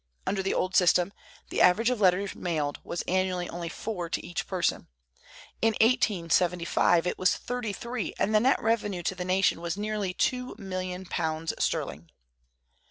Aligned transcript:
Under 0.25 0.41
the 0.41 0.55
old 0.55 0.75
system, 0.75 1.13
the 1.51 1.61
average 1.61 1.91
of 1.91 2.01
letters 2.01 2.33
mailed 2.33 2.79
was 2.83 3.03
annually 3.03 3.47
only 3.47 3.69
four 3.69 4.09
to 4.09 4.25
each 4.25 4.47
person. 4.47 4.87
In 5.61 5.73
1875 5.79 7.05
it 7.05 7.19
was 7.19 7.37
thirty 7.37 7.71
three, 7.71 8.15
and 8.17 8.33
the 8.33 8.39
net 8.39 8.59
revenue 8.59 9.03
to 9.03 9.13
the 9.13 9.23
nation 9.23 9.61
was 9.61 9.77
nearly 9.77 10.15
two 10.15 10.55
million 10.57 11.05
pounds 11.05 11.53
sterling. 11.59 12.09